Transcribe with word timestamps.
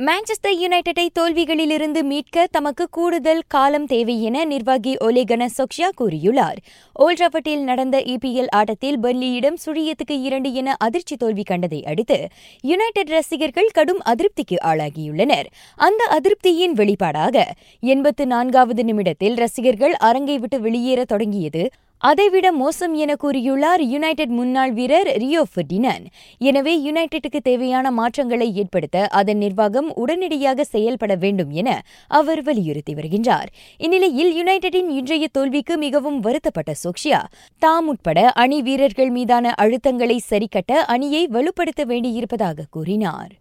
Manchester 0.00 0.56
யுனைடெடை 0.60 1.08
தோல்விகளிலிருந்து 1.18 2.02
மீட்க 2.02 2.46
தமக்கு 2.50 2.88
கூடுதல் 2.90 3.42
காலம் 3.48 3.86
தேவை 3.86 4.22
என 4.22 4.44
நிர்வாகி 4.44 4.96
ஒலேகன 4.96 5.46
சொக்ஷா 5.58 5.88
கூறியுள்ளார். 6.00 6.56
ஓல்ட்ராஃபர்ட்டில் 6.98 7.62
நடந்த 7.62 8.00
இபிஎல் 8.00 8.50
ஆட்டத்தில் 8.50 8.98
பெர்லியிடம் 9.00 9.54
சுழியத்துக்கு 9.66 10.20
இரண்டு 10.22 10.52
என 10.52 10.74
அதிர்ச்சி 10.78 11.16
தோல்வி 11.16 11.42
கண்டதை 11.42 11.84
அடுத்து 11.84 12.28
யுனைடெட் 12.60 13.08
ரசிகர்கள் 13.08 13.70
கடும் 13.72 14.02
அதிருப்திக்கு 14.04 14.58
ஆளாகியுள்ளனர். 14.64 15.44
அந்த 15.76 16.18
அதிருப்தியின் 16.18 16.74
வெளிப்பாடாக 16.74 17.44
எண்பத்து 17.80 18.26
நான்காவது 18.26 18.84
நிமிடத்தில் 18.84 19.34
ரசிகர்கள் 19.34 19.92
அரங்கை 19.92 20.38
விட்டு 20.38 20.60
வெளியேற 20.60 21.04
தொடங்கியது 21.04 21.70
அதைவிட 22.00 22.52
மோசம் 22.52 22.94
என 22.94 23.12
கூறியுள்ளார் 23.22 23.82
யுனைடெட் 23.92 24.32
முன்னாள் 24.38 24.72
வீரர் 24.72 25.10
ரியோ 25.22 25.44
ஃபெர்டினன். 25.52 26.04
எனவே 26.38 26.74
யுனைடெட்டுக்கு 26.78 27.40
தேவையான 27.42 27.90
மாற்றங்களை 27.90 28.48
ஏற்படுத்த 28.54 29.06
அதன் 29.08 29.38
நிர்வாகம் 29.38 29.88
உடனடியாக 29.94 30.64
செயல்பட 30.64 31.14
வேண்டும் 31.14 31.50
என 31.50 31.82
அவர் 32.08 32.42
வலியுறுத்தி 32.42 32.94
வருகின்றார். 32.94 33.48
இந்நிலையில் 33.78 34.32
யுனைடெட்டின் 34.40 34.90
இன்றைய 34.98 35.28
தோல்விக்கு 35.32 35.76
மிகவும் 35.76 36.20
வருத்தப்பட்ட 36.20 36.74
சோக்ஷியா 36.84 37.22
தாம் 37.58 37.88
உட்பட 37.88 38.30
அணி 38.30 38.62
வீரர்கள் 38.62 39.10
மீதான 39.10 39.54
அழுத்தங்களை 39.56 40.20
சரிக்கட்ட 40.30 40.72
அணியை 40.96 41.28
வலுப்படுத்த 41.28 41.84
வேண்டியிருப்பதாக 41.86 42.68
கூறினார். 42.70 43.32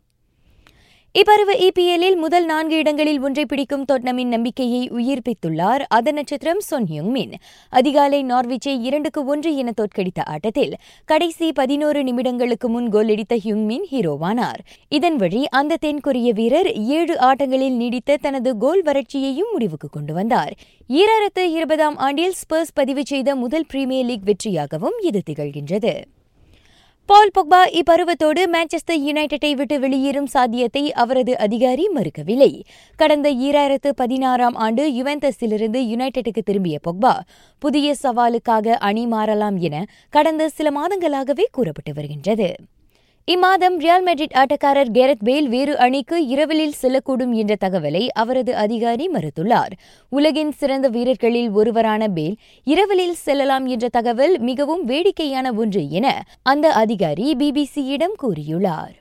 இப்பருவ 1.20 1.52
இபிஎல்லில் 1.66 2.16
முதல் 2.16 2.46
நான்கு 2.46 2.78
இடங்களில் 2.78 3.22
ஒன்றை 3.22 3.46
பிடிக்கும் 3.46 3.86
தொட்னமின் 3.92 4.28
நம்பிக்கையை 4.28 4.90
உயிர்ப்பித்துள்ளார். 4.90 5.82
அத 5.88 6.12
நட்சத்திரம் 6.12 6.62
சொன்யுங் 6.72 7.12
மின் 7.16 7.34
அதிகாலை 7.70 8.26
நார்விச்சை 8.26 8.82
இரண்டுக்கு 8.82 9.26
ஒன்று 9.26 9.56
என 9.56 9.72
தோற்கடித்த 9.82 10.24
ஆட்டத்தில் 10.26 10.74
கடைசி 11.06 11.52
பதினோரு 11.52 12.04
நிமிடங்களுக்கு 12.04 12.68
முன் 12.68 12.90
கோல் 12.90 13.10
அடித்த 13.10 13.36
ஹியூங்மின் 13.36 13.86
ஹீரோவானார். 13.92 14.64
இதன் 14.90 15.16
வழி 15.16 15.48
அந்த 15.50 15.78
தென்கொரிய 15.86 16.34
வீரர் 16.34 16.72
ஏழு 16.72 17.18
ஆட்டங்களில் 17.20 17.76
நீடித்த 17.76 18.18
தனது 18.18 18.58
கோல் 18.58 18.84
வறட்சியையும் 18.84 19.52
முடிவுக்கு 19.52 19.90
கொண்டு 19.90 20.14
வந்தார். 20.14 20.56
ஈராயிரத்து 20.90 21.46
இருபதாம் 21.52 21.98
ஆண்டில் 21.98 22.34
ஸ்பர்ஸ் 22.42 22.74
பதிவு 22.74 23.06
செய்த 23.06 23.36
முதல் 23.36 23.66
பிரீமியர் 23.68 24.06
லீக் 24.06 24.28
வெற்றியாகவும் 24.32 25.00
இது 25.02 25.22
திகழ்கின்றது. 25.30 25.96
பால் 27.06 27.32
பொக்பா 27.34 27.60
இப்பருவத்தோடு 27.80 28.42
மான்செஸ்டர் 28.54 29.00
யுனைடெட்டை 29.08 29.50
விட்டு 29.54 29.80
வெளியேறும் 29.80 30.26
சாத்தியத்தை 30.26 30.84
அவரது 30.92 31.34
அதிகாரி 31.38 31.90
மறுக்கவில்லை. 31.96 32.62
கடந்த 33.00 33.28
ஈராயிரத்து 33.32 33.90
பதினாறாம் 33.96 34.56
ஆண்டு 34.56 34.84
யுவெந்தஸிலிருந்து 34.92 35.82
யுனைடெட்டுக்கு 35.92 36.44
திரும்பிய 36.44 36.80
பொக்பா 36.82 37.14
புதிய 37.60 37.96
சவாலுக்காக 38.04 38.78
அணி 38.90 39.06
மாறலாம் 39.06 39.58
என 39.58 39.86
கடந்த 40.10 40.50
சில 40.50 40.72
மாதங்களாகவே 40.72 41.48
கூறப்பட்டு 41.52 41.94
வருகின்றது. 41.94 42.50
இம்மாதம் 43.28 43.76
ரியால் 43.80 44.06
மெட்ரிட் 44.06 44.34
ஆட்டக்காரர் 44.34 44.90
கெரத் 44.94 45.24
பேல் 45.24 45.48
வேறு 45.48 45.78
அணிக்கு 45.78 46.18
இரவலில் 46.28 46.74
செல்லக்கூடும் 46.82 47.34
என்ற 47.34 47.56
தகவலை 47.62 48.02
அவரது 48.14 48.56
அதிகாரி 48.56 49.10
மறுத்துள்ளார். 49.14 49.74
உலகின் 50.10 50.52
சிறந்த 50.52 50.88
வீரர்களில் 50.88 51.52
ஒருவரான 51.52 52.08
பேல் 52.08 52.36
இரவலில் 52.68 53.16
செல்லலாம் 53.26 53.66
என்ற 53.66 53.90
தகவல் 53.90 54.40
மிகவும் 54.40 54.84
வேடிக்கையான 54.86 55.54
ஒன்று 55.54 55.90
என 55.90 56.24
அந்த 56.44 56.74
அதிகாரி 56.74 57.36
பிபிசியிடம் 57.40 58.18
கூறியுள்ளார். 58.24 58.94